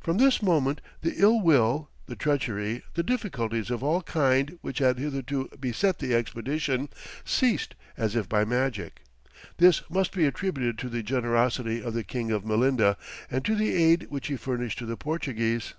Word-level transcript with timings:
From 0.00 0.18
this 0.18 0.40
moment 0.40 0.80
the 1.00 1.14
ill 1.20 1.40
will, 1.40 1.90
the 2.06 2.14
treachery, 2.14 2.82
the 2.94 3.02
difficulties 3.02 3.68
of 3.68 3.82
all 3.82 4.00
kinds 4.00 4.52
which 4.60 4.78
had 4.78 4.96
hitherto 5.00 5.48
beset 5.58 5.98
the 5.98 6.14
expedition, 6.14 6.88
ceased 7.24 7.74
as 7.96 8.14
if 8.14 8.28
by 8.28 8.44
magic: 8.44 9.02
this 9.56 9.82
must 9.90 10.12
be 10.12 10.24
attributed 10.24 10.78
to 10.78 10.88
the 10.88 11.02
generosity 11.02 11.82
of 11.82 11.94
the 11.94 12.04
King 12.04 12.30
of 12.30 12.44
Melinda, 12.46 12.96
and 13.28 13.44
to 13.44 13.56
the 13.56 13.74
aid 13.74 14.06
which 14.08 14.28
he 14.28 14.36
furnished 14.36 14.78
to 14.78 14.86
the 14.86 14.96
Portuguese. 14.96 15.74